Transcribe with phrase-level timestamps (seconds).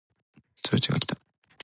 [0.63, 1.15] 通知が来た